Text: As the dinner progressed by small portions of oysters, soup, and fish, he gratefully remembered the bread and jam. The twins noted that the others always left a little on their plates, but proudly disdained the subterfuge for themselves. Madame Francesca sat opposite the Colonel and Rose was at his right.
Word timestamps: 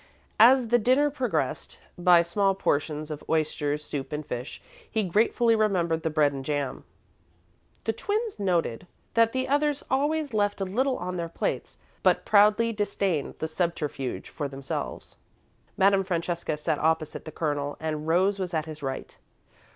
As 0.39 0.69
the 0.69 0.79
dinner 0.79 1.11
progressed 1.11 1.77
by 1.95 2.23
small 2.23 2.55
portions 2.55 3.11
of 3.11 3.23
oysters, 3.29 3.83
soup, 3.85 4.11
and 4.11 4.25
fish, 4.25 4.59
he 4.89 5.03
gratefully 5.03 5.55
remembered 5.55 6.01
the 6.01 6.09
bread 6.09 6.33
and 6.33 6.43
jam. 6.43 6.85
The 7.83 7.93
twins 7.93 8.39
noted 8.39 8.87
that 9.13 9.31
the 9.31 9.47
others 9.47 9.83
always 9.91 10.33
left 10.33 10.59
a 10.59 10.65
little 10.65 10.97
on 10.97 11.17
their 11.17 11.29
plates, 11.29 11.77
but 12.01 12.25
proudly 12.25 12.73
disdained 12.73 13.35
the 13.37 13.47
subterfuge 13.47 14.29
for 14.29 14.47
themselves. 14.47 15.17
Madame 15.77 16.03
Francesca 16.03 16.57
sat 16.57 16.79
opposite 16.79 17.25
the 17.25 17.31
Colonel 17.31 17.77
and 17.79 18.07
Rose 18.07 18.39
was 18.39 18.55
at 18.55 18.65
his 18.65 18.81
right. 18.81 19.15